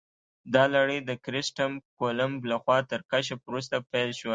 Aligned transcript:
دا 0.53 0.63
لړۍ 0.75 0.99
د 1.09 1.11
کریسټف 1.25 1.71
کولمب 1.99 2.39
لخوا 2.51 2.77
تر 2.91 2.99
کشف 3.11 3.39
وروسته 3.45 3.75
پیل 3.91 4.09
شوه. 4.19 4.29